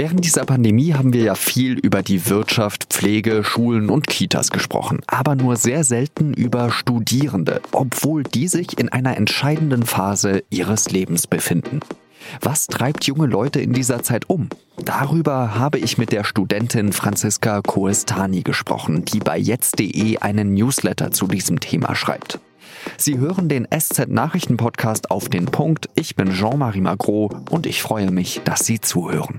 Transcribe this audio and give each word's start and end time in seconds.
Während 0.00 0.24
dieser 0.24 0.44
Pandemie 0.44 0.94
haben 0.94 1.12
wir 1.12 1.22
ja 1.22 1.34
viel 1.34 1.72
über 1.76 2.04
die 2.04 2.28
Wirtschaft, 2.28 2.84
Pflege, 2.90 3.42
Schulen 3.42 3.90
und 3.90 4.06
Kitas 4.06 4.52
gesprochen, 4.52 5.00
aber 5.08 5.34
nur 5.34 5.56
sehr 5.56 5.82
selten 5.82 6.32
über 6.34 6.70
Studierende, 6.70 7.60
obwohl 7.72 8.22
die 8.22 8.46
sich 8.46 8.78
in 8.78 8.90
einer 8.90 9.16
entscheidenden 9.16 9.82
Phase 9.82 10.44
ihres 10.50 10.88
Lebens 10.90 11.26
befinden. 11.26 11.80
Was 12.40 12.68
treibt 12.68 13.06
junge 13.06 13.26
Leute 13.26 13.60
in 13.60 13.72
dieser 13.72 14.04
Zeit 14.04 14.30
um? 14.30 14.50
Darüber 14.84 15.56
habe 15.56 15.80
ich 15.80 15.98
mit 15.98 16.12
der 16.12 16.22
Studentin 16.22 16.92
Franziska 16.92 17.60
Koestani 17.60 18.42
gesprochen, 18.42 19.04
die 19.04 19.18
bei 19.18 19.36
jetzt.de 19.36 20.18
einen 20.18 20.54
Newsletter 20.54 21.10
zu 21.10 21.26
diesem 21.26 21.58
Thema 21.58 21.96
schreibt. 21.96 22.38
Sie 22.96 23.18
hören 23.18 23.48
den 23.48 23.66
SZ 23.76 24.06
Nachrichten 24.06 24.58
Podcast 24.58 25.10
auf 25.10 25.28
den 25.28 25.46
Punkt. 25.46 25.88
Ich 25.96 26.14
bin 26.14 26.30
Jean-Marie 26.30 26.82
Magro 26.82 27.32
und 27.50 27.66
ich 27.66 27.82
freue 27.82 28.12
mich, 28.12 28.42
dass 28.44 28.64
Sie 28.64 28.80
zuhören. 28.80 29.38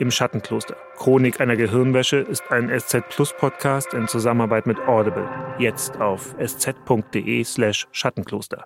Im 0.00 0.12
Schattenkloster. 0.12 0.76
Chronik 0.96 1.40
einer 1.40 1.56
Gehirnwäsche 1.56 2.18
ist 2.18 2.44
ein 2.50 2.70
SZ 2.70 3.08
Plus 3.08 3.34
Podcast 3.36 3.94
in 3.94 4.06
Zusammenarbeit 4.06 4.64
mit 4.64 4.78
Audible. 4.86 5.28
Jetzt 5.58 6.00
auf 6.00 6.36
sz.de 6.38 7.42
slash 7.42 7.88
Schattenkloster. 7.90 8.64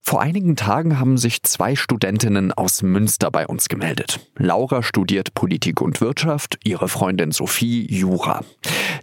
Vor 0.00 0.22
einigen 0.22 0.54
Tagen 0.54 1.00
haben 1.00 1.18
sich 1.18 1.42
zwei 1.42 1.74
Studentinnen 1.74 2.52
aus 2.52 2.82
Münster 2.82 3.32
bei 3.32 3.46
uns 3.46 3.68
gemeldet. 3.68 4.20
Laura 4.36 4.82
studiert 4.84 5.34
Politik 5.34 5.82
und 5.82 6.00
Wirtschaft, 6.00 6.58
ihre 6.64 6.88
Freundin 6.88 7.32
Sophie 7.32 7.84
Jura. 7.92 8.42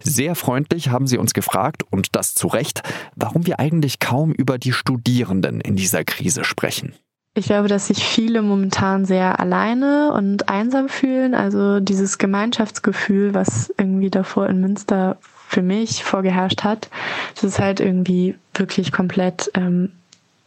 Sehr 0.02 0.34
freundlich 0.34 0.88
haben 0.88 1.06
sie 1.06 1.18
uns 1.18 1.34
gefragt, 1.34 1.84
und 1.90 2.16
das 2.16 2.34
zu 2.34 2.48
Recht, 2.48 2.82
warum 3.14 3.46
wir 3.46 3.60
eigentlich 3.60 4.00
kaum 4.00 4.32
über 4.32 4.58
die 4.58 4.72
Studierenden 4.72 5.60
in 5.60 5.76
dieser 5.76 6.02
Krise 6.02 6.44
sprechen. 6.44 6.94
Ich 7.36 7.44
glaube, 7.44 7.68
dass 7.68 7.88
sich 7.88 8.02
viele 8.02 8.40
momentan 8.40 9.04
sehr 9.04 9.38
alleine 9.38 10.10
und 10.14 10.48
einsam 10.48 10.88
fühlen. 10.88 11.34
Also 11.34 11.80
dieses 11.80 12.16
Gemeinschaftsgefühl, 12.16 13.34
was 13.34 13.70
irgendwie 13.76 14.08
davor 14.08 14.46
in 14.48 14.62
Münster 14.62 15.18
für 15.46 15.60
mich 15.60 16.02
vorgeherrscht 16.02 16.64
hat, 16.64 16.88
das 17.34 17.44
ist 17.44 17.58
halt 17.58 17.80
irgendwie 17.80 18.36
wirklich 18.54 18.90
komplett 18.90 19.50
ähm, 19.52 19.92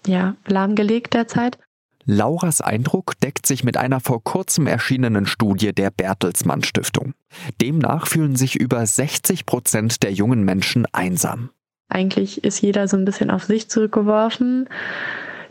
ja, 0.08 0.36
lahmgelegt 0.48 1.14
derzeit. 1.14 1.60
Lauras 2.06 2.60
Eindruck 2.60 3.20
deckt 3.20 3.46
sich 3.46 3.64
mit 3.64 3.78
einer 3.78 4.00
vor 4.00 4.24
kurzem 4.24 4.66
erschienenen 4.66 5.28
Studie 5.28 5.74
der 5.74 5.92
Bertelsmann 5.92 6.64
Stiftung. 6.64 7.14
Demnach 7.62 8.08
fühlen 8.08 8.36
sich 8.36 8.56
über 8.56 8.84
60 8.84 9.46
Prozent 9.46 10.02
der 10.02 10.12
jungen 10.12 10.44
Menschen 10.44 10.88
einsam. 10.92 11.52
Eigentlich 11.88 12.44
ist 12.44 12.62
jeder 12.62 12.88
so 12.88 12.98
ein 12.98 13.06
bisschen 13.06 13.30
auf 13.30 13.44
sich 13.44 13.70
zurückgeworfen. 13.70 14.68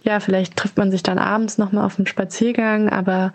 Ja, 0.02 0.20
vielleicht 0.20 0.56
trifft 0.56 0.76
man 0.76 0.90
sich 0.90 1.02
dann 1.02 1.18
abends 1.18 1.58
nochmal 1.58 1.84
auf 1.84 1.96
dem 1.96 2.06
Spaziergang, 2.06 2.88
aber 2.88 3.32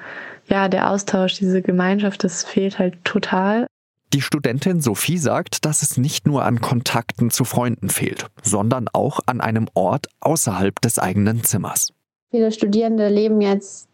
ja, 0.48 0.68
der 0.70 0.90
Austausch, 0.90 1.36
diese 1.36 1.62
Gemeinschaft, 1.62 2.24
das 2.24 2.44
fehlt 2.44 2.80
halt 2.80 3.04
total. 3.04 3.68
Die 4.14 4.22
Studentin 4.22 4.80
Sophie 4.80 5.18
sagt, 5.18 5.66
dass 5.66 5.82
es 5.82 5.98
nicht 5.98 6.28
nur 6.28 6.46
an 6.46 6.62
Kontakten 6.62 7.32
zu 7.32 7.46
Freunden 7.46 7.90
fehlt, 7.90 8.28
sondern 8.44 8.88
auch 8.94 9.20
an 9.26 9.42
einem 9.42 9.68
Ort 9.74 10.08
außerhalb 10.20 10.80
des 10.82 11.00
eigenen 11.00 11.44
Zimmers. 11.44 11.90
Viele 12.30 12.52
Studierende 12.52 13.10
leben 13.10 13.42
jetzt 13.42 13.88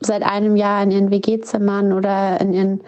seit 0.00 0.22
einem 0.22 0.56
Jahr 0.56 0.82
in 0.82 0.90
ihren 0.90 1.10
WG-Zimmern 1.10 1.92
oder 1.92 2.40
in 2.40 2.52
ihren 2.52 2.80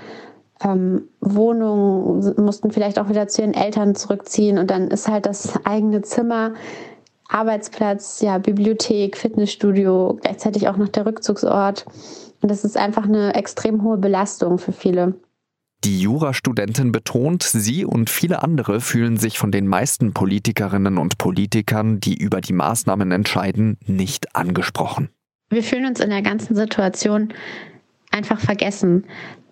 ähm, 0.62 1.08
Wohnungen, 1.20 2.34
mussten 2.42 2.70
vielleicht 2.70 2.98
auch 2.98 3.08
wieder 3.08 3.28
zu 3.28 3.42
ihren 3.42 3.54
Eltern 3.54 3.94
zurückziehen 3.94 4.58
und 4.58 4.70
dann 4.70 4.88
ist 4.88 5.08
halt 5.08 5.26
das 5.26 5.64
eigene 5.64 6.02
Zimmer, 6.02 6.54
Arbeitsplatz, 7.28 8.20
ja, 8.22 8.38
Bibliothek, 8.38 9.16
Fitnessstudio, 9.16 10.18
gleichzeitig 10.20 10.68
auch 10.68 10.76
noch 10.76 10.88
der 10.88 11.06
Rückzugsort. 11.06 11.86
Und 12.40 12.50
das 12.50 12.64
ist 12.64 12.76
einfach 12.76 13.04
eine 13.04 13.34
extrem 13.34 13.82
hohe 13.82 13.98
Belastung 13.98 14.58
für 14.58 14.72
viele. 14.72 15.14
Die 15.84 16.00
Jurastudentin 16.00 16.90
betont, 16.90 17.44
sie 17.44 17.84
und 17.84 18.10
viele 18.10 18.42
andere 18.42 18.80
fühlen 18.80 19.16
sich 19.16 19.38
von 19.38 19.52
den 19.52 19.68
meisten 19.68 20.12
Politikerinnen 20.12 20.98
und 20.98 21.18
Politikern, 21.18 22.00
die 22.00 22.16
über 22.16 22.40
die 22.40 22.52
Maßnahmen 22.52 23.12
entscheiden, 23.12 23.78
nicht 23.86 24.34
angesprochen. 24.34 25.10
Wir 25.50 25.62
fühlen 25.62 25.86
uns 25.86 26.00
in 26.00 26.10
der 26.10 26.22
ganzen 26.22 26.56
Situation 26.56 27.32
einfach 28.10 28.40
vergessen. 28.40 29.04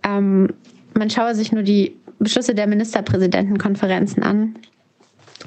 Ähm, 0.03 0.53
man 0.95 1.11
schaue 1.11 1.35
sich 1.35 1.53
nur 1.53 1.63
die 1.63 1.97
Beschlüsse 2.19 2.55
der 2.55 2.67
Ministerpräsidentenkonferenzen 2.67 4.23
an, 4.23 4.59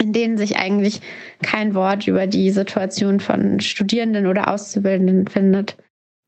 in 0.02 0.14
denen 0.14 0.38
sich 0.38 0.58
eigentlich 0.58 1.02
kein 1.42 1.76
Wort 1.76 2.08
über 2.08 2.28
die 2.28 2.52
Situation 2.52 3.20
von 3.20 3.60
Studierenden 3.60 4.28
oder 4.28 4.48
Auszubildenden 4.48 5.28
findet. 5.28 5.78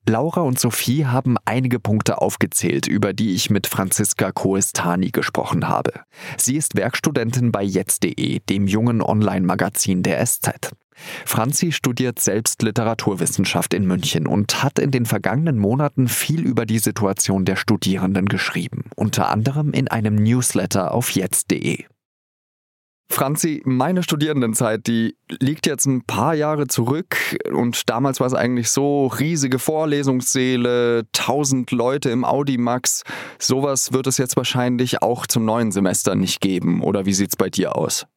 Laura 0.10 0.42
und 0.42 0.60
Sophie 0.60 1.06
haben 1.06 1.38
einige 1.46 1.80
Punkte 1.80 2.22
aufgezählt, 2.22 2.88
über 2.88 3.14
die 3.14 3.36
ich 3.36 3.52
mit 3.52 3.68
Franziska 3.68 4.32
Koestani 4.32 5.12
gesprochen 5.12 5.68
habe. 5.68 5.92
Sie 6.38 6.58
ist 6.58 6.76
Werkstudentin 6.76 7.52
bei 7.52 7.64
jetzt.de, 7.64 8.40
dem 8.50 8.68
jungen 8.68 9.04
Online-Magazin 9.04 10.02
der 10.02 10.26
SZ. 10.26 10.72
Franzi 11.26 11.72
studiert 11.72 12.20
selbst 12.20 12.64
Literaturwissenschaft 12.64 13.74
in 13.74 13.86
München 13.86 14.28
und 14.28 14.64
hat 14.64 14.80
in 14.80 14.92
den 14.92 15.06
vergangenen 15.06 15.58
Monaten 15.58 16.08
viel 16.08 16.42
über 16.42 16.66
die 16.66 16.80
Situation 16.80 17.46
der 17.46 17.56
Studierenden 17.56 18.26
geschrieben, 18.26 18.86
unter 18.96 19.30
anderem 19.30 19.72
in 19.72 19.88
einem 19.88 20.16
Newsletter 20.16 20.94
auf 20.94 21.12
jetzt.de. 21.12 21.86
Franzi, 23.12 23.62
meine 23.66 24.04
Studierendenzeit, 24.04 24.88
die 24.88 25.18
liegt 25.30 25.68
jetzt 25.68 25.86
ein 25.86 26.04
paar 26.06 26.34
Jahre 26.34 26.68
zurück 26.68 27.38
und 27.54 27.90
damals 27.90 28.22
war 28.22 28.28
es 28.28 28.34
eigentlich 28.34 28.72
so 28.72 29.08
riesige 29.08 29.60
Vorlesungssäle, 29.60 31.04
tausend 31.12 31.72
Leute 31.72 32.10
im 32.10 32.24
Audimax. 32.24 33.04
Sowas 33.38 33.92
wird 33.92 34.08
es 34.08 34.18
jetzt 34.18 34.38
wahrscheinlich 34.38 35.02
auch 35.02 35.28
zum 35.28 35.44
neuen 35.44 35.72
Semester 35.74 36.16
nicht 36.16 36.40
geben. 36.40 36.82
Oder 36.82 37.06
wie 37.06 37.14
sieht's 37.14 37.36
bei 37.36 37.50
dir 37.50 37.76
aus? 37.76 38.08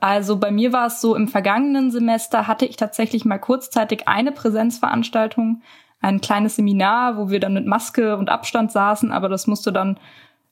Also 0.00 0.38
bei 0.38 0.52
mir 0.52 0.72
war 0.72 0.86
es 0.86 1.00
so, 1.00 1.16
im 1.16 1.26
vergangenen 1.26 1.90
Semester 1.90 2.46
hatte 2.46 2.64
ich 2.64 2.76
tatsächlich 2.76 3.24
mal 3.24 3.38
kurzzeitig 3.38 4.06
eine 4.06 4.30
Präsenzveranstaltung, 4.30 5.62
ein 6.00 6.20
kleines 6.20 6.54
Seminar, 6.54 7.16
wo 7.16 7.28
wir 7.28 7.40
dann 7.40 7.54
mit 7.54 7.66
Maske 7.66 8.16
und 8.16 8.30
Abstand 8.30 8.70
saßen, 8.70 9.10
aber 9.10 9.28
das 9.28 9.48
musste 9.48 9.72
dann 9.72 9.98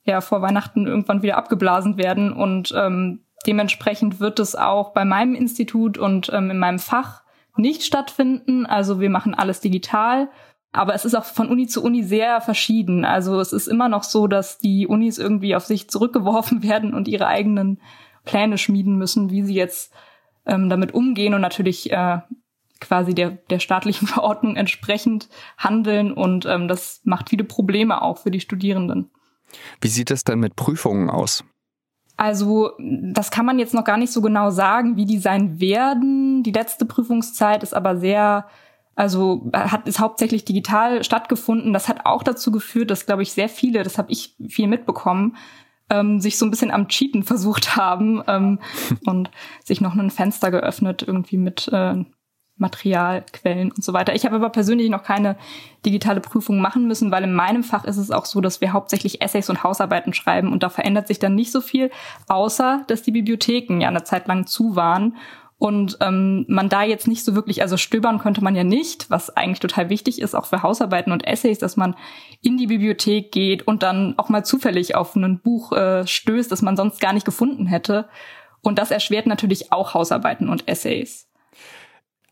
ja 0.03 0.21
vor 0.21 0.43
Weihnachten 0.43 0.89
irgendwann 0.89 1.23
wieder 1.23 1.37
abgeblasen 1.37 1.97
werden 1.97 2.33
und 2.33 2.75
ähm, 2.77 3.21
Dementsprechend 3.47 4.21
wird 4.21 4.41
es 4.41 4.55
auch 4.55 4.93
bei 4.93 5.05
meinem 5.05 5.35
Institut 5.35 5.99
und 5.99 6.31
ähm, 6.33 6.51
in 6.51 6.59
meinem 6.59 6.79
Fach 6.79 7.23
nicht 7.57 7.83
stattfinden. 7.83 8.67
Also 8.67 9.01
wir 9.01 9.11
machen 9.11 9.35
alles 9.35 9.61
digital. 9.61 10.29
Aber 10.73 10.95
es 10.95 11.05
ist 11.05 11.15
auch 11.15 11.25
von 11.25 11.49
Uni 11.49 11.67
zu 11.67 11.83
Uni 11.83 12.03
sehr 12.03 12.41
verschieden. 12.41 13.05
Also 13.05 13.41
es 13.41 13.53
ist 13.53 13.67
immer 13.67 13.89
noch 13.89 14.03
so, 14.03 14.27
dass 14.27 14.59
die 14.59 14.87
Unis 14.87 15.17
irgendwie 15.17 15.57
auf 15.57 15.65
sich 15.65 15.89
zurückgeworfen 15.89 16.63
werden 16.65 16.93
und 16.93 17.09
ihre 17.09 17.27
eigenen 17.27 17.81
Pläne 18.25 18.59
schmieden 18.59 18.99
müssen, 18.99 19.31
wie 19.31 19.43
sie 19.43 19.55
jetzt 19.55 19.93
ähm, 20.45 20.69
damit 20.69 20.93
umgehen 20.93 21.33
und 21.33 21.41
natürlich 21.41 21.91
äh, 21.93 22.19
quasi 22.81 23.15
der, 23.15 23.31
der 23.31 23.59
staatlichen 23.59 24.07
Verordnung 24.07 24.57
entsprechend 24.57 25.29
handeln. 25.57 26.13
Und 26.13 26.45
ähm, 26.47 26.69
das 26.69 27.01
macht 27.05 27.31
viele 27.31 27.45
Probleme 27.45 28.03
auch 28.03 28.19
für 28.19 28.31
die 28.31 28.41
Studierenden. 28.41 29.11
Wie 29.81 29.89
sieht 29.89 30.11
es 30.11 30.25
denn 30.25 30.41
mit 30.41 30.57
Prüfungen 30.57 31.09
aus? 31.09 31.45
Also 32.17 32.73
das 32.79 33.31
kann 33.31 33.45
man 33.45 33.59
jetzt 33.59 33.75
noch 33.75 33.85
gar 33.85 33.99
nicht 33.99 34.13
so 34.13 34.23
genau 34.23 34.51
sagen, 34.51 34.97
wie 34.97 35.05
die 35.05 35.19
sein 35.19 35.61
werden. 35.61 36.43
Die 36.43 36.53
letzte 36.53 36.87
Prüfungszeit 36.87 37.63
ist 37.63 37.75
aber 37.75 37.99
sehr, 37.99 38.47
also 38.95 39.51
hat 39.53 39.87
ist 39.87 40.01
hauptsächlich 40.01 40.45
digital 40.45 41.05
stattgefunden. 41.05 41.75
Das 41.75 41.89
hat 41.89 42.07
auch 42.07 42.23
dazu 42.23 42.51
geführt, 42.51 42.91
dass 42.91 43.05
glaube 43.05 43.23
ich 43.23 43.33
sehr 43.33 43.51
viele, 43.51 43.83
das 43.83 43.99
habe 43.99 44.13
ich 44.13 44.35
viel 44.49 44.67
mitbekommen, 44.67 45.37
ähm, 45.91 46.19
sich 46.21 46.39
so 46.39 46.47
ein 46.47 46.51
bisschen 46.51 46.71
am 46.71 46.89
Cheaten 46.89 47.23
versucht 47.23 47.77
haben 47.77 48.23
ähm, 48.27 48.61
und 49.05 49.31
sich 49.63 49.83
noch 49.83 49.95
ein 49.95 50.11
Fenster 50.11 50.51
geöffnet 50.51 51.05
irgendwie 51.07 51.37
mit 51.37 51.69
äh, 51.69 52.03
Materialquellen 52.59 53.71
und 53.73 53.85
so 53.85 53.93
weiter. 53.93 54.15
Ich 54.15 54.25
habe 54.25 54.37
aber 54.37 54.51
persönlich 54.51 54.89
noch 54.89 55.03
keine 55.03 55.37
digitale 55.85 56.21
Prüfung 56.21 56.61
machen 56.61 56.87
müssen, 56.87 57.11
weil 57.11 57.25
in 57.25 57.35
meinem 57.35 57.63
Fach 57.63 57.85
ist 57.85 57.99
es 57.99 58.11
auch 58.11 58.25
so, 58.25 58.41
dass 58.41 58.61
wir 58.61 58.73
hauptsächlich 58.73 59.21
Essays 59.21 59.51
und 59.51 59.63
Hausarbeiten 59.63 60.15
schreiben 60.15 60.53
und 60.53 60.63
da 60.63 60.69
verändert 60.69 61.07
sich 61.07 61.19
dann 61.19 61.35
nicht 61.35 61.53
so 61.53 61.61
viel, 61.61 61.91
außer 62.29 62.85
dass 62.87 63.03
die 63.03 63.13
Bibliotheken 63.13 63.81
ja 63.81 63.89
eine 63.89 64.05
Zeit 64.05 64.27
lang 64.27 64.47
zu 64.47 64.77
waren 64.77 65.17
und 65.59 65.97
ähm, 66.03 66.45
man 66.49 66.69
da 66.69 66.83
jetzt 66.83 67.09
nicht 67.09 67.25
so 67.25 67.35
wirklich, 67.35 67.63
also 67.63 67.79
stöbern 67.79 68.19
könnte 68.19 68.45
man 68.45 68.55
ja 68.55 68.65
nicht, 68.65 69.09
was 69.11 69.35
eigentlich 69.35 69.61
total 69.61 69.89
wichtig 69.89 70.21
ist, 70.21 70.35
auch 70.35 70.45
für 70.45 70.63
Hausarbeiten 70.63 71.13
und 71.13 71.27
Essays, 71.27 71.59
dass 71.59 71.79
man 71.79 71.97
in 72.43 72.59
die 72.59 72.67
Bibliothek 72.67 73.33
geht 73.33 73.67
und 73.67 73.83
dann 73.83 74.15
auch 74.19 74.29
mal 74.29 74.45
zufällig 74.45 74.95
auf 74.95 75.17
ein 75.17 75.41
Buch 75.41 75.73
äh, 75.73 76.07
stößt, 76.07 76.53
das 76.53 76.61
man 76.61 76.77
sonst 76.77 77.01
gar 77.01 77.15
nicht 77.15 77.25
gefunden 77.25 77.67
hätte. 77.67 78.07
Und 78.61 78.79
das 78.79 78.91
erschwert 78.91 79.27
natürlich 79.27 79.73
auch 79.73 79.95
Hausarbeiten 79.95 80.51
und 80.51 80.69
Essays. 80.69 81.27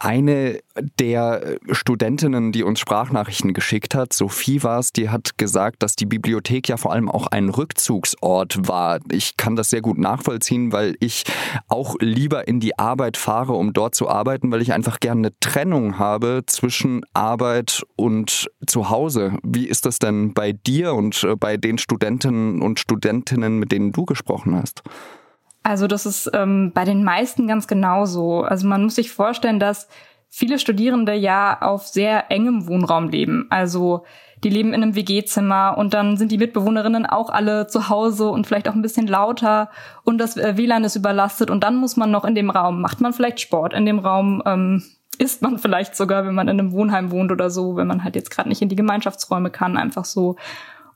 Eine 0.04 0.58
der 0.98 1.56
Studentinnen, 1.70 2.52
die 2.52 2.62
uns 2.62 2.78
Sprachnachrichten 2.78 3.54
geschickt 3.54 3.94
hat, 3.94 4.12
Sophie 4.12 4.62
war 4.62 4.78
es, 4.78 4.92
die 4.92 5.08
hat 5.08 5.38
gesagt, 5.38 5.82
dass 5.82 5.96
die 5.96 6.04
Bibliothek 6.04 6.68
ja 6.68 6.76
vor 6.76 6.92
allem 6.92 7.08
auch 7.08 7.28
ein 7.28 7.48
Rückzugsort 7.48 8.68
war. 8.68 9.00
Ich 9.10 9.38
kann 9.38 9.56
das 9.56 9.70
sehr 9.70 9.80
gut 9.80 9.96
nachvollziehen, 9.96 10.72
weil 10.72 10.94
ich 11.00 11.24
auch 11.68 11.96
lieber 12.00 12.46
in 12.46 12.60
die 12.60 12.78
Arbeit 12.78 13.16
fahre, 13.16 13.54
um 13.54 13.72
dort 13.72 13.94
zu 13.94 14.06
arbeiten, 14.06 14.52
weil 14.52 14.60
ich 14.60 14.74
einfach 14.74 15.00
gerne 15.00 15.28
eine 15.28 15.38
Trennung 15.40 15.98
habe 15.98 16.42
zwischen 16.46 17.00
Arbeit 17.14 17.82
und 17.96 18.50
Zuhause. 18.66 19.38
Wie 19.42 19.66
ist 19.66 19.86
das 19.86 20.00
denn 20.00 20.34
bei 20.34 20.52
dir 20.52 20.92
und 20.92 21.24
äh, 21.24 21.34
bei 21.34 21.56
den 21.56 21.78
Studentinnen 21.78 22.60
und 22.60 22.78
Studentinnen, 22.78 23.58
mit 23.58 23.72
denen 23.72 23.92
du 23.92 24.04
gesprochen 24.04 24.54
hast? 24.54 24.82
Also 25.64 25.86
das 25.86 26.06
ist 26.06 26.30
ähm, 26.34 26.72
bei 26.72 26.84
den 26.84 27.02
meisten 27.02 27.48
ganz 27.48 27.66
genauso. 27.66 28.42
Also 28.42 28.68
man 28.68 28.84
muss 28.84 28.94
sich 28.94 29.10
vorstellen, 29.10 29.58
dass 29.58 29.88
viele 30.28 30.58
Studierende 30.58 31.14
ja 31.14 31.62
auf 31.62 31.86
sehr 31.86 32.30
engem 32.30 32.66
Wohnraum 32.68 33.08
leben. 33.08 33.46
Also 33.48 34.04
die 34.44 34.50
leben 34.50 34.74
in 34.74 34.82
einem 34.82 34.94
WG-Zimmer 34.94 35.76
und 35.78 35.94
dann 35.94 36.18
sind 36.18 36.30
die 36.30 36.38
Mitbewohnerinnen 36.38 37.06
auch 37.06 37.30
alle 37.30 37.66
zu 37.66 37.88
Hause 37.88 38.28
und 38.28 38.46
vielleicht 38.46 38.68
auch 38.68 38.74
ein 38.74 38.82
bisschen 38.82 39.06
lauter 39.06 39.70
und 40.04 40.18
das 40.18 40.36
äh, 40.36 40.58
WLAN 40.58 40.84
ist 40.84 40.96
überlastet 40.96 41.50
und 41.50 41.64
dann 41.64 41.76
muss 41.76 41.96
man 41.96 42.10
noch 42.10 42.26
in 42.26 42.34
dem 42.34 42.50
Raum, 42.50 42.82
macht 42.82 43.00
man 43.00 43.14
vielleicht 43.14 43.40
Sport 43.40 43.72
in 43.72 43.86
dem 43.86 43.98
Raum, 43.98 44.42
ähm, 44.44 44.82
isst 45.16 45.40
man 45.40 45.58
vielleicht 45.58 45.96
sogar, 45.96 46.26
wenn 46.26 46.34
man 46.34 46.48
in 46.48 46.60
einem 46.60 46.72
Wohnheim 46.72 47.10
wohnt 47.10 47.32
oder 47.32 47.48
so, 47.48 47.76
wenn 47.76 47.86
man 47.86 48.04
halt 48.04 48.16
jetzt 48.16 48.30
gerade 48.30 48.50
nicht 48.50 48.60
in 48.60 48.68
die 48.68 48.76
Gemeinschaftsräume 48.76 49.50
kann, 49.50 49.78
einfach 49.78 50.04
so. 50.04 50.36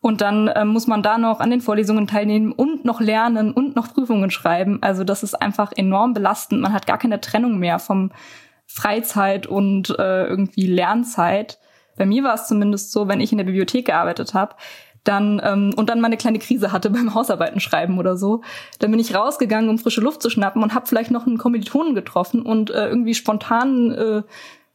Und 0.01 0.21
dann 0.21 0.49
äh, 0.49 0.65
muss 0.65 0.87
man 0.87 1.03
da 1.03 1.19
noch 1.19 1.41
an 1.41 1.51
den 1.51 1.61
Vorlesungen 1.61 2.07
teilnehmen 2.07 2.53
und 2.53 2.85
noch 2.85 3.01
lernen 3.01 3.53
und 3.53 3.75
noch 3.75 3.93
Prüfungen 3.93 4.31
schreiben. 4.31 4.79
Also 4.81 5.05
das 5.05 5.23
ist 5.23 5.35
einfach 5.35 5.73
enorm 5.75 6.15
belastend. 6.15 6.61
Man 6.61 6.73
hat 6.73 6.87
gar 6.87 6.99
keine 6.99 7.21
Trennung 7.21 7.59
mehr 7.59 7.79
vom 7.79 8.13
Freizeit 8.67 9.47
und 9.47 9.91
äh, 9.99 10.27
irgendwie 10.27 10.67
Lernzeit. 10.67 11.59
Bei 11.97 12.07
mir 12.07 12.23
war 12.23 12.35
es 12.35 12.47
zumindest 12.47 12.93
so, 12.93 13.09
wenn 13.09 13.21
ich 13.21 13.33
in 13.33 13.39
der 13.39 13.45
Bibliothek 13.45 13.87
gearbeitet 13.87 14.35
habe, 14.35 14.55
dann 15.05 15.41
ähm, 15.43 15.73
und 15.77 15.89
dann 15.89 16.01
mal 16.01 16.07
eine 16.07 16.17
kleine 16.17 16.39
Krise 16.39 16.71
hatte 16.71 16.91
beim 16.91 17.15
Hausarbeiten 17.15 17.61
schreiben 17.61 17.99
oder 17.99 18.17
so, 18.17 18.43
dann 18.79 18.91
bin 18.91 19.01
ich 19.01 19.15
rausgegangen, 19.15 19.71
um 19.71 19.79
frische 19.79 20.01
Luft 20.01 20.23
zu 20.23 20.31
schnappen 20.31 20.63
und 20.63 20.75
habe 20.75 20.87
vielleicht 20.87 21.11
noch 21.11 21.27
einen 21.27 21.39
Kommilitonen 21.39 21.95
getroffen 21.95 22.43
und 22.43 22.71
äh, 22.71 22.89
irgendwie 22.89 23.15
spontan 23.15 23.91
äh, 23.93 24.23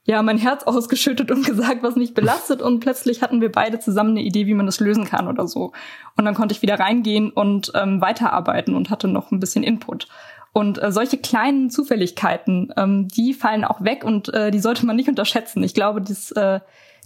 ja 0.06 0.22
mein 0.22 0.38
Herz 0.38 0.64
ausgeschüttet 0.64 1.32
und 1.32 1.46
gesagt, 1.46 1.84
was 1.84 1.96
mich 1.96 2.14
belastet 2.14 2.62
und 2.62 2.80
plötzlich 2.80 3.22
hatten 3.22 3.42
wir 3.42 3.52
beide 3.52 3.80
zusammen 3.80 4.12
eine 4.12 4.22
Idee, 4.22 4.48
wie 4.48 4.54
man 4.54 4.66
das 4.66 4.80
lösen 4.80 5.06
kann 5.06 5.28
oder 5.28 5.48
so. 5.48 5.72
Und 6.18 6.26
dann 6.26 6.36
konnte 6.36 6.54
ich 6.54 6.62
wieder 6.62 6.80
reingehen 6.80 7.30
und 7.32 7.72
ähm, 7.76 8.02
weiterarbeiten 8.02 8.76
und 8.76 8.90
hatte 8.90 9.08
noch 9.08 9.32
ein 9.32 9.40
bisschen 9.40 9.64
Input. 9.64 10.08
Und 10.52 10.82
äh, 10.82 10.92
solche 10.92 11.18
kleinen 11.18 11.72
Zufälligkeiten, 11.72 12.72
ähm, 12.78 13.08
die 13.08 13.34
fallen 13.34 13.66
auch 13.66 13.84
weg 13.84 14.04
und 14.04 14.32
äh, 14.34 14.52
die 14.52 14.60
sollte 14.60 14.86
man 14.86 14.96
nicht 14.96 15.10
unterschätzen. 15.10 15.64
Ich 15.64 15.74
glaube, 15.74 16.00
dass, 16.00 16.32
äh, 16.32 16.60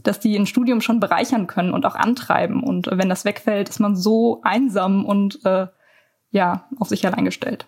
dass 0.04 0.20
die 0.20 0.36
ein 0.36 0.48
Studium 0.48 0.82
schon 0.82 1.00
bereichern 1.00 1.48
können 1.48 1.74
und 1.74 1.86
auch 1.86 1.96
antreiben. 1.96 2.62
Und 2.62 2.88
äh, 2.88 2.98
wenn 2.98 3.08
das 3.08 3.24
wegfällt, 3.24 3.70
ist 3.70 3.80
man 3.80 3.96
so 3.96 4.42
einsam 4.44 5.06
und 5.06 5.46
äh, 5.46 5.68
ja, 6.32 6.68
auf 6.78 6.90
sich 6.90 7.08
allein 7.08 7.24
gestellt. 7.24 7.68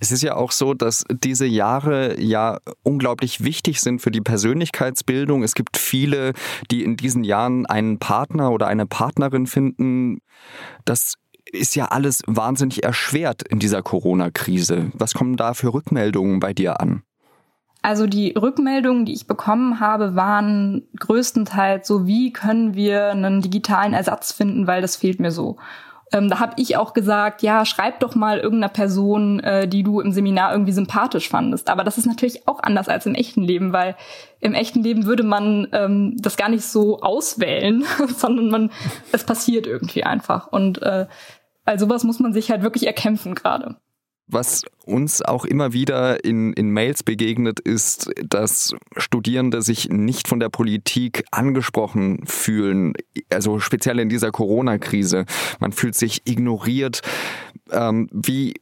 Es 0.00 0.12
ist 0.12 0.22
ja 0.22 0.36
auch 0.36 0.52
so, 0.52 0.74
dass 0.74 1.04
diese 1.10 1.46
Jahre 1.46 2.20
ja 2.20 2.58
unglaublich 2.82 3.44
wichtig 3.44 3.80
sind 3.80 4.00
für 4.00 4.10
die 4.10 4.20
Persönlichkeitsbildung. 4.20 5.42
Es 5.42 5.54
gibt 5.54 5.76
viele, 5.76 6.32
die 6.70 6.84
in 6.84 6.96
diesen 6.96 7.24
Jahren 7.24 7.66
einen 7.66 7.98
Partner 7.98 8.50
oder 8.50 8.66
eine 8.66 8.86
Partnerin 8.86 9.46
finden. 9.46 10.18
Das 10.84 11.14
ist 11.52 11.76
ja 11.76 11.86
alles 11.86 12.22
wahnsinnig 12.26 12.84
erschwert 12.84 13.42
in 13.42 13.58
dieser 13.58 13.82
Corona-Krise. 13.82 14.90
Was 14.94 15.14
kommen 15.14 15.36
da 15.36 15.54
für 15.54 15.72
Rückmeldungen 15.72 16.40
bei 16.40 16.52
dir 16.52 16.80
an? 16.80 17.02
Also 17.82 18.08
die 18.08 18.32
Rückmeldungen, 18.32 19.04
die 19.04 19.12
ich 19.12 19.28
bekommen 19.28 19.78
habe, 19.78 20.16
waren 20.16 20.88
größtenteils 20.98 21.86
so, 21.86 22.04
wie 22.04 22.32
können 22.32 22.74
wir 22.74 23.10
einen 23.10 23.42
digitalen 23.42 23.92
Ersatz 23.92 24.32
finden, 24.32 24.66
weil 24.66 24.82
das 24.82 24.96
fehlt 24.96 25.20
mir 25.20 25.30
so. 25.30 25.56
Ähm, 26.12 26.30
da 26.30 26.38
habe 26.38 26.54
ich 26.56 26.76
auch 26.76 26.92
gesagt, 26.92 27.42
ja, 27.42 27.64
schreib 27.64 27.98
doch 28.00 28.14
mal 28.14 28.38
irgendeiner 28.38 28.72
Person, 28.72 29.40
äh, 29.40 29.66
die 29.66 29.82
du 29.82 30.00
im 30.00 30.12
Seminar 30.12 30.52
irgendwie 30.52 30.72
sympathisch 30.72 31.28
fandest. 31.28 31.68
Aber 31.68 31.82
das 31.82 31.98
ist 31.98 32.06
natürlich 32.06 32.46
auch 32.46 32.62
anders 32.62 32.88
als 32.88 33.06
im 33.06 33.14
echten 33.14 33.42
Leben, 33.42 33.72
weil 33.72 33.96
im 34.40 34.54
echten 34.54 34.82
Leben 34.82 35.06
würde 35.06 35.24
man 35.24 35.66
ähm, 35.72 36.16
das 36.18 36.36
gar 36.36 36.48
nicht 36.48 36.64
so 36.64 37.00
auswählen, 37.00 37.84
sondern 38.16 38.50
man, 38.50 38.70
es 39.10 39.24
passiert 39.24 39.66
irgendwie 39.66 40.04
einfach. 40.04 40.46
Und 40.46 40.80
äh, 40.82 41.06
also 41.64 41.86
sowas 41.86 42.04
muss 42.04 42.20
man 42.20 42.32
sich 42.32 42.50
halt 42.50 42.62
wirklich 42.62 42.86
erkämpfen 42.86 43.34
gerade. 43.34 43.76
Was 44.28 44.64
uns 44.84 45.22
auch 45.22 45.44
immer 45.44 45.72
wieder 45.72 46.24
in, 46.24 46.52
in 46.52 46.70
Mails 46.70 47.04
begegnet, 47.04 47.60
ist, 47.60 48.10
dass 48.28 48.74
Studierende 48.96 49.62
sich 49.62 49.88
nicht 49.88 50.26
von 50.26 50.40
der 50.40 50.48
Politik 50.48 51.24
angesprochen 51.30 52.26
fühlen, 52.26 52.94
also 53.30 53.60
speziell 53.60 54.00
in 54.00 54.08
dieser 54.08 54.32
Corona-Krise. 54.32 55.26
Man 55.60 55.70
fühlt 55.70 55.94
sich 55.94 56.22
ignoriert. 56.24 57.02
Ähm, 57.70 58.08
wie 58.12 58.54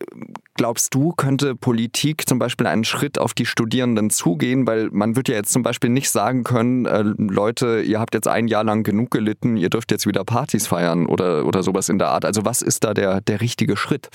glaubst 0.55 0.95
du, 0.95 1.13
könnte 1.13 1.55
Politik 1.55 2.29
zum 2.29 2.39
Beispiel 2.39 2.67
einen 2.67 2.85
Schritt 2.85 3.19
auf 3.19 3.33
die 3.33 3.47
Studierenden 3.47 4.11
zugehen? 4.11 4.67
Weil 4.67 4.91
man 4.93 5.17
wird 5.17 5.29
ja 5.29 5.35
jetzt 5.35 5.53
zum 5.53 5.63
Beispiel 5.63 5.89
nicht 5.89 6.11
sagen 6.11 6.45
können, 6.45 6.85
äh, 6.85 7.03
Leute, 7.17 7.81
ihr 7.81 8.01
habt 8.01 8.15
jetzt 8.15 8.29
ein 8.29 8.49
Jahr 8.49 8.65
lang 8.65 8.83
genug 8.83 9.11
gelitten, 9.11 9.57
ihr 9.57 9.71
dürft 9.71 9.91
jetzt 9.91 10.07
wieder 10.07 10.25
Partys 10.25 10.67
feiern 10.67 11.07
oder, 11.07 11.47
oder 11.47 11.63
sowas 11.63 11.89
in 11.89 11.99
der 11.99 12.09
Art. 12.09 12.27
Also 12.27 12.45
was 12.45 12.61
ist 12.61 12.85
da 12.85 12.93
der, 12.93 13.23
der 13.23 13.41
richtige 13.41 13.79
Schritt? 13.79 14.11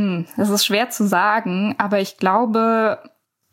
Hm, 0.00 0.26
das 0.36 0.48
ist 0.48 0.64
schwer 0.64 0.88
zu 0.88 1.06
sagen, 1.06 1.74
aber 1.76 2.00
ich 2.00 2.16
glaube, 2.16 2.98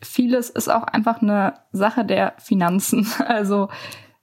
vieles 0.00 0.48
ist 0.48 0.68
auch 0.68 0.84
einfach 0.84 1.20
eine 1.20 1.54
Sache 1.72 2.04
der 2.04 2.34
Finanzen. 2.38 3.06
Also 3.26 3.68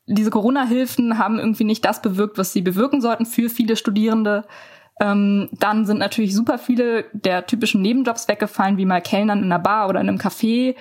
diese 0.08 0.30
Corona-Hilfen 0.30 1.18
haben 1.18 1.40
irgendwie 1.40 1.64
nicht 1.64 1.84
das 1.84 2.02
bewirkt, 2.02 2.38
was 2.38 2.54
sie 2.54 2.62
bewirken 2.62 3.02
sollten 3.02 3.26
für 3.26 3.50
viele 3.50 3.76
Studierende. 3.76 4.46
Ähm, 5.00 5.50
dann 5.52 5.86
sind 5.86 5.98
natürlich 5.98 6.36
super 6.36 6.58
viele 6.58 7.06
der 7.14 7.46
typischen 7.46 7.82
Nebenjobs 7.82 8.28
weggefallen, 8.28 8.78
wie 8.78 8.86
mal 8.86 9.02
Kellnern 9.02 9.40
in 9.40 9.46
einer 9.46 9.60
Bar 9.60 9.90
oder 9.90 10.02
in 10.02 10.10
einem 10.10 10.20
Café. 10.20 10.76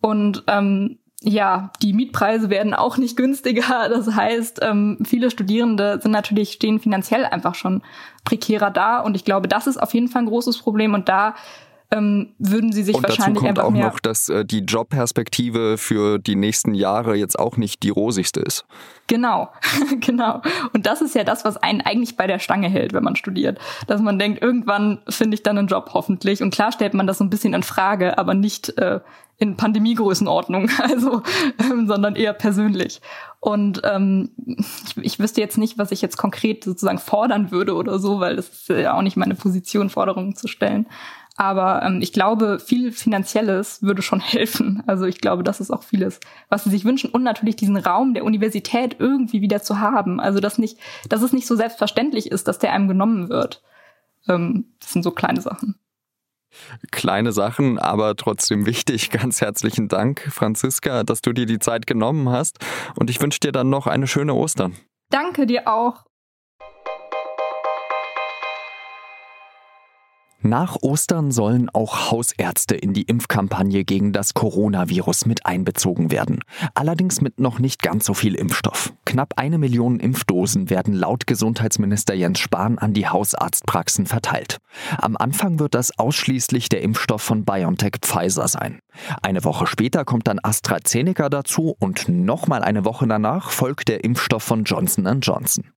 Und 0.00 0.44
ähm, 0.48 0.98
ja, 1.22 1.70
die 1.82 1.92
Mietpreise 1.92 2.48
werden 2.48 2.74
auch 2.74 2.96
nicht 2.96 3.16
günstiger. 3.16 3.60
Das 3.90 4.14
heißt, 4.14 4.60
ähm, 4.62 4.98
viele 5.04 5.30
Studierende 5.30 6.00
sind 6.02 6.12
natürlich, 6.12 6.52
stehen 6.52 6.80
finanziell 6.80 7.24
einfach 7.24 7.54
schon 7.54 7.82
prekärer 8.24 8.70
da. 8.70 9.00
Und 9.00 9.14
ich 9.16 9.24
glaube, 9.24 9.48
das 9.48 9.66
ist 9.66 9.76
auf 9.76 9.92
jeden 9.92 10.08
Fall 10.08 10.22
ein 10.22 10.28
großes 10.28 10.58
Problem. 10.58 10.94
Und 10.94 11.08
da 11.08 11.34
ähm, 11.90 12.34
würden 12.38 12.72
sie 12.72 12.82
sich 12.82 12.94
und 12.94 13.02
wahrscheinlich 13.02 13.42
dazu 13.42 13.46
kommt 13.46 13.58
einfach 13.58 13.64
auch 13.64 13.92
noch, 13.92 14.00
dass 14.00 14.28
äh, 14.28 14.44
die 14.44 14.60
Jobperspektive 14.60 15.76
für 15.76 16.18
die 16.18 16.36
nächsten 16.36 16.74
Jahre 16.74 17.16
jetzt 17.16 17.38
auch 17.38 17.56
nicht 17.56 17.82
die 17.82 17.90
rosigste 17.90 18.40
ist. 18.40 18.64
Genau, 19.08 19.48
genau. 20.00 20.40
Und 20.72 20.86
das 20.86 21.02
ist 21.02 21.14
ja 21.14 21.24
das, 21.24 21.44
was 21.44 21.56
einen 21.56 21.80
eigentlich 21.80 22.16
bei 22.16 22.26
der 22.26 22.38
Stange 22.38 22.68
hält, 22.68 22.92
wenn 22.92 23.02
man 23.02 23.16
studiert. 23.16 23.58
Dass 23.88 24.00
man 24.00 24.18
denkt, 24.18 24.40
irgendwann 24.40 25.00
finde 25.08 25.34
ich 25.34 25.42
dann 25.42 25.58
einen 25.58 25.68
Job 25.68 25.90
hoffentlich. 25.92 26.42
Und 26.42 26.54
klar 26.54 26.70
stellt 26.70 26.94
man 26.94 27.06
das 27.06 27.18
so 27.18 27.24
ein 27.24 27.30
bisschen 27.30 27.54
in 27.54 27.64
Frage, 27.64 28.18
aber 28.18 28.34
nicht 28.34 28.78
äh, 28.78 29.00
in 29.40 29.56
Pandemiegrößenordnung, 29.56 30.70
also, 30.78 31.22
ähm, 31.58 31.88
sondern 31.88 32.14
eher 32.14 32.34
persönlich. 32.34 33.00
Und 33.40 33.80
ähm, 33.84 34.30
ich, 34.46 34.96
ich 34.98 35.18
wüsste 35.18 35.40
jetzt 35.40 35.56
nicht, 35.58 35.78
was 35.78 35.90
ich 35.90 36.02
jetzt 36.02 36.18
konkret 36.18 36.62
sozusagen 36.62 36.98
fordern 36.98 37.50
würde 37.50 37.74
oder 37.74 37.98
so, 37.98 38.20
weil 38.20 38.36
das 38.36 38.48
ist 38.50 38.68
ja 38.68 38.94
auch 38.94 39.02
nicht 39.02 39.16
meine 39.16 39.34
Position, 39.34 39.88
Forderungen 39.88 40.36
zu 40.36 40.46
stellen. 40.46 40.86
Aber 41.36 41.82
ähm, 41.82 42.00
ich 42.02 42.12
glaube, 42.12 42.58
viel 42.58 42.92
Finanzielles 42.92 43.82
würde 43.82 44.02
schon 44.02 44.20
helfen. 44.20 44.82
Also 44.86 45.04
ich 45.04 45.20
glaube, 45.20 45.42
das 45.42 45.60
ist 45.60 45.70
auch 45.70 45.82
vieles, 45.82 46.20
was 46.48 46.64
sie 46.64 46.70
sich 46.70 46.84
wünschen. 46.84 47.10
Und 47.10 47.22
natürlich 47.22 47.56
diesen 47.56 47.76
Raum 47.76 48.14
der 48.14 48.24
Universität 48.24 48.96
irgendwie 48.98 49.40
wieder 49.40 49.62
zu 49.62 49.80
haben. 49.80 50.20
Also 50.20 50.40
dass 50.40 50.58
nicht, 50.58 50.78
dass 51.08 51.22
es 51.22 51.32
nicht 51.32 51.46
so 51.46 51.56
selbstverständlich 51.56 52.30
ist, 52.30 52.48
dass 52.48 52.58
der 52.58 52.72
einem 52.72 52.88
genommen 52.88 53.28
wird. 53.28 53.62
Ähm, 54.28 54.66
das 54.80 54.92
sind 54.92 55.02
so 55.02 55.10
kleine 55.10 55.40
Sachen. 55.40 55.76
Kleine 56.90 57.32
Sachen, 57.32 57.78
aber 57.78 58.16
trotzdem 58.16 58.66
wichtig. 58.66 59.10
Ganz 59.10 59.40
herzlichen 59.40 59.88
Dank, 59.88 60.28
Franziska, 60.30 61.04
dass 61.04 61.22
du 61.22 61.32
dir 61.32 61.46
die 61.46 61.58
Zeit 61.58 61.86
genommen 61.86 62.28
hast. 62.28 62.58
Und 62.96 63.10
ich 63.10 63.20
wünsche 63.20 63.40
dir 63.40 63.52
dann 63.52 63.70
noch 63.70 63.86
eine 63.86 64.06
schöne 64.06 64.34
Ostern. 64.34 64.76
Danke 65.10 65.46
dir 65.46 65.68
auch. 65.68 66.04
Nach 70.42 70.76
Ostern 70.80 71.32
sollen 71.32 71.68
auch 71.68 72.10
Hausärzte 72.10 72.74
in 72.74 72.94
die 72.94 73.02
Impfkampagne 73.02 73.84
gegen 73.84 74.12
das 74.14 74.32
Coronavirus 74.32 75.26
mit 75.26 75.44
einbezogen 75.44 76.10
werden. 76.10 76.40
Allerdings 76.74 77.20
mit 77.20 77.38
noch 77.38 77.58
nicht 77.58 77.82
ganz 77.82 78.06
so 78.06 78.14
viel 78.14 78.34
Impfstoff. 78.34 78.94
Knapp 79.04 79.34
eine 79.36 79.58
Million 79.58 80.00
Impfdosen 80.00 80.70
werden 80.70 80.94
laut 80.94 81.26
Gesundheitsminister 81.26 82.14
Jens 82.14 82.38
Spahn 82.38 82.78
an 82.78 82.94
die 82.94 83.06
Hausarztpraxen 83.06 84.06
verteilt. 84.06 84.56
Am 84.96 85.18
Anfang 85.18 85.58
wird 85.58 85.74
das 85.74 85.98
ausschließlich 85.98 86.70
der 86.70 86.80
Impfstoff 86.80 87.20
von 87.20 87.44
BioNTech 87.44 87.96
Pfizer 88.00 88.48
sein. 88.48 88.80
Eine 89.22 89.44
Woche 89.44 89.66
später 89.66 90.06
kommt 90.06 90.26
dann 90.26 90.40
AstraZeneca 90.42 91.28
dazu 91.28 91.76
und 91.78 92.08
nochmal 92.08 92.62
eine 92.62 92.86
Woche 92.86 93.06
danach 93.06 93.50
folgt 93.50 93.88
der 93.88 94.04
Impfstoff 94.04 94.42
von 94.42 94.64
Johnson 94.64 95.20
Johnson. 95.20 95.72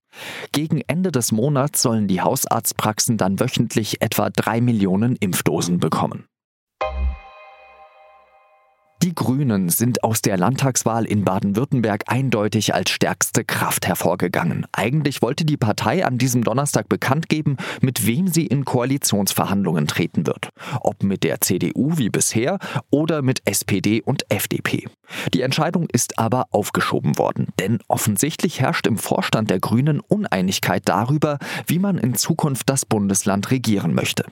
Gegen 0.52 0.80
Ende 0.86 1.12
des 1.12 1.32
Monats 1.32 1.82
sollen 1.82 2.08
die 2.08 2.20
Hausarztpraxen 2.20 3.16
dann 3.16 3.40
wöchentlich 3.40 4.00
etwa 4.00 4.30
drei 4.30 4.60
Millionen 4.60 5.16
Impfdosen 5.16 5.78
bekommen. 5.78 6.26
Die 9.04 9.14
Grünen 9.14 9.68
sind 9.68 10.02
aus 10.02 10.22
der 10.22 10.38
Landtagswahl 10.38 11.04
in 11.04 11.26
Baden-Württemberg 11.26 12.04
eindeutig 12.06 12.72
als 12.72 12.88
stärkste 12.88 13.44
Kraft 13.44 13.86
hervorgegangen. 13.86 14.66
Eigentlich 14.72 15.20
wollte 15.20 15.44
die 15.44 15.58
Partei 15.58 16.06
an 16.06 16.16
diesem 16.16 16.42
Donnerstag 16.42 16.88
bekannt 16.88 17.28
geben, 17.28 17.58
mit 17.82 18.06
wem 18.06 18.28
sie 18.28 18.46
in 18.46 18.64
Koalitionsverhandlungen 18.64 19.86
treten 19.88 20.26
wird. 20.26 20.48
Ob 20.80 21.02
mit 21.02 21.22
der 21.22 21.42
CDU 21.42 21.98
wie 21.98 22.08
bisher 22.08 22.58
oder 22.88 23.20
mit 23.20 23.42
SPD 23.44 24.00
und 24.00 24.24
FDP. 24.30 24.86
Die 25.34 25.42
Entscheidung 25.42 25.86
ist 25.92 26.18
aber 26.18 26.46
aufgeschoben 26.50 27.18
worden, 27.18 27.48
denn 27.58 27.80
offensichtlich 27.88 28.62
herrscht 28.62 28.86
im 28.86 28.96
Vorstand 28.96 29.50
der 29.50 29.60
Grünen 29.60 30.00
Uneinigkeit 30.00 30.88
darüber, 30.88 31.38
wie 31.66 31.78
man 31.78 31.98
in 31.98 32.14
Zukunft 32.14 32.70
das 32.70 32.86
Bundesland 32.86 33.50
regieren 33.50 33.92
möchte. 33.92 34.24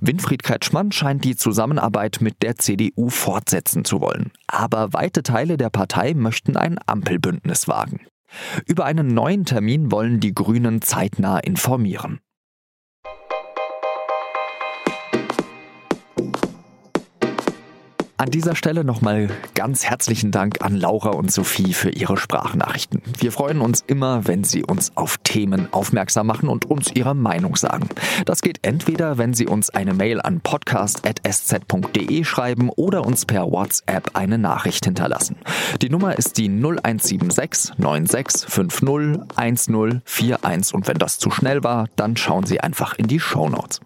Winfried 0.00 0.42
Kretschmann 0.42 0.92
scheint 0.92 1.24
die 1.24 1.36
Zusammenarbeit 1.36 2.18
mit 2.20 2.42
der 2.42 2.56
CDU 2.56 3.08
fortsetzen 3.08 3.84
zu 3.84 4.00
wollen. 4.00 4.32
Aber 4.46 4.92
weite 4.92 5.22
Teile 5.22 5.56
der 5.56 5.70
Partei 5.70 6.14
möchten 6.14 6.56
ein 6.56 6.78
Ampelbündnis 6.86 7.68
wagen. 7.68 8.06
Über 8.66 8.84
einen 8.84 9.08
neuen 9.08 9.44
Termin 9.44 9.90
wollen 9.90 10.20
die 10.20 10.34
Grünen 10.34 10.82
zeitnah 10.82 11.38
informieren. 11.38 12.20
An 18.20 18.32
dieser 18.32 18.56
Stelle 18.56 18.82
nochmal 18.82 19.28
ganz 19.54 19.84
herzlichen 19.84 20.32
Dank 20.32 20.64
an 20.64 20.74
Laura 20.74 21.10
und 21.10 21.30
Sophie 21.30 21.72
für 21.72 21.90
ihre 21.90 22.16
Sprachnachrichten. 22.16 23.00
Wir 23.16 23.30
freuen 23.30 23.60
uns 23.60 23.84
immer, 23.86 24.26
wenn 24.26 24.42
Sie 24.42 24.64
uns 24.64 24.90
auf 24.96 25.18
Themen 25.18 25.72
aufmerksam 25.72 26.26
machen 26.26 26.48
und 26.48 26.68
uns 26.68 26.90
Ihre 26.92 27.14
Meinung 27.14 27.54
sagen. 27.54 27.88
Das 28.26 28.42
geht 28.42 28.58
entweder, 28.62 29.18
wenn 29.18 29.34
Sie 29.34 29.46
uns 29.46 29.70
eine 29.70 29.94
Mail 29.94 30.20
an 30.20 30.40
podcast.sz.de 30.40 32.24
schreiben 32.24 32.70
oder 32.70 33.06
uns 33.06 33.24
per 33.24 33.52
WhatsApp 33.52 34.10
eine 34.14 34.36
Nachricht 34.36 34.84
hinterlassen. 34.84 35.36
Die 35.80 35.88
Nummer 35.88 36.18
ist 36.18 36.38
die 36.38 36.48
0176 36.48 37.78
9650 37.78 39.22
1041 39.36 40.74
und 40.74 40.88
wenn 40.88 40.98
das 40.98 41.20
zu 41.20 41.30
schnell 41.30 41.62
war, 41.62 41.86
dann 41.94 42.16
schauen 42.16 42.46
Sie 42.46 42.58
einfach 42.58 42.98
in 42.98 43.06
die 43.06 43.20
Show 43.20 43.48
Notes. 43.48 43.80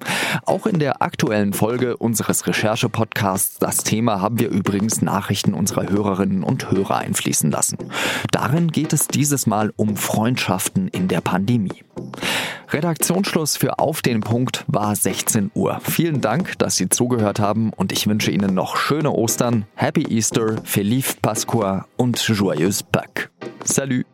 Auch 0.46 0.64
in 0.64 0.78
der 0.78 1.02
aktuellen 1.02 1.52
Folge 1.52 1.98
unseres 1.98 2.46
Recherche-Podcasts 2.46 3.58
Das 3.58 3.84
Thema 3.84 4.21
haben 4.22 4.38
wir 4.38 4.48
übrigens 4.48 5.02
Nachrichten 5.02 5.52
unserer 5.52 5.90
Hörerinnen 5.90 6.42
und 6.42 6.70
Hörer 6.70 6.96
einfließen 6.96 7.50
lassen. 7.50 7.76
Darin 8.30 8.68
geht 8.68 8.92
es 8.92 9.08
dieses 9.08 9.46
Mal 9.46 9.72
um 9.76 9.96
Freundschaften 9.96 10.88
in 10.88 11.08
der 11.08 11.20
Pandemie. 11.20 11.82
Redaktionsschluss 12.70 13.56
für 13.56 13.78
Auf 13.78 14.00
den 14.00 14.20
Punkt 14.20 14.64
war 14.66 14.96
16 14.96 15.50
Uhr. 15.54 15.80
Vielen 15.82 16.22
Dank, 16.22 16.58
dass 16.58 16.76
Sie 16.76 16.88
zugehört 16.88 17.38
haben 17.38 17.70
und 17.74 17.92
ich 17.92 18.06
wünsche 18.06 18.30
Ihnen 18.30 18.54
noch 18.54 18.76
schöne 18.76 19.10
Ostern, 19.10 19.66
Happy 19.74 20.04
Easter, 20.04 20.56
Feliz 20.64 21.14
Pasqua 21.20 21.86
und 21.96 22.18
Joyeuse 22.18 22.84
Pâques. 22.90 23.28
Salut! 23.64 24.06